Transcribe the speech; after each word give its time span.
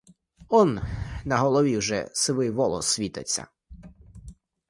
Он 0.49 0.81
на 1.25 1.37
голові 1.37 1.77
вже 1.77 2.09
сивий 2.13 2.49
волос 2.49 2.85
світиться! 2.87 3.47